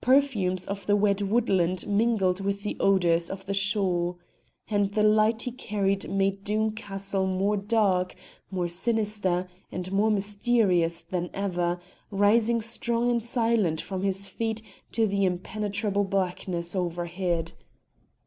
Perfumes 0.00 0.64
of 0.64 0.86
the 0.86 0.96
wet 0.96 1.20
woodland 1.20 1.86
mingled 1.86 2.40
with 2.40 2.62
the 2.62 2.74
odours 2.80 3.28
of 3.28 3.44
the 3.44 3.52
shore. 3.52 4.16
And 4.70 4.90
the 4.94 5.02
light 5.02 5.42
he 5.42 5.52
carried 5.52 6.08
made 6.08 6.42
Doom 6.42 6.72
Castle 6.72 7.26
more 7.26 7.58
dark, 7.58 8.14
more 8.50 8.66
sinister 8.68 9.46
and 9.70 9.92
mysterious 9.92 11.02
than 11.02 11.28
ever, 11.34 11.78
rising 12.10 12.62
strong 12.62 13.10
and 13.10 13.22
silent 13.22 13.78
from 13.78 14.00
his 14.00 14.26
feet 14.26 14.62
to 14.92 15.06
the 15.06 15.26
impenetrable 15.26 16.04
blackness 16.04 16.74
overhead. 16.74 17.52